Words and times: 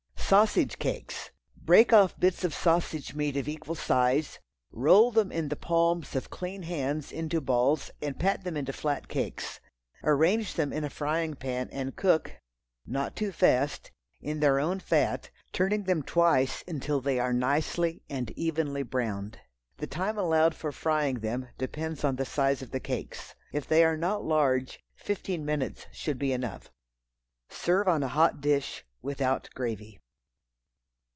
Sausage 0.31 0.79
Cakes. 0.79 1.31
Break 1.57 1.91
off 1.91 2.17
bits 2.17 2.45
of 2.45 2.53
sausage 2.53 3.13
meat 3.13 3.35
of 3.35 3.49
equal 3.49 3.75
size, 3.75 4.39
roll 4.71 5.11
them 5.11 5.29
in 5.29 5.49
the 5.49 5.57
palms 5.57 6.15
of 6.15 6.29
clean 6.29 6.63
hands 6.63 7.11
into 7.11 7.41
balls 7.41 7.91
and 8.01 8.17
pat 8.17 8.45
them 8.45 8.55
into 8.55 8.71
flat 8.71 9.09
cakes. 9.09 9.59
Arrange 10.05 10.53
them 10.53 10.71
in 10.71 10.85
a 10.85 10.89
frying 10.89 11.33
pan 11.35 11.67
and 11.73 11.97
cook 11.97 12.31
(not 12.87 13.13
too 13.13 13.33
fast) 13.33 13.91
in 14.21 14.39
their 14.39 14.57
own 14.57 14.79
fat, 14.79 15.29
turning 15.51 15.83
them 15.83 16.01
twice 16.01 16.63
until 16.65 17.01
they 17.01 17.19
are 17.19 17.33
nicely 17.33 18.01
and 18.09 18.31
evenly 18.37 18.83
browned. 18.83 19.37
The 19.79 19.87
time 19.87 20.17
allowed 20.17 20.55
for 20.55 20.71
frying 20.71 21.19
them 21.19 21.49
depends 21.57 22.05
on 22.05 22.15
the 22.15 22.23
size 22.23 22.61
of 22.61 22.71
the 22.71 22.79
cakes. 22.79 23.35
If 23.51 23.67
they 23.67 23.83
are 23.83 23.97
not 23.97 24.23
large, 24.23 24.79
fifteen 24.95 25.43
minutes 25.43 25.87
should 25.91 26.17
be 26.17 26.31
enough. 26.31 26.71
Serve 27.49 27.89
on 27.89 28.01
a 28.01 28.07
hot 28.07 28.39
dish, 28.39 28.85
without 29.01 29.49
gravy. 29.53 29.97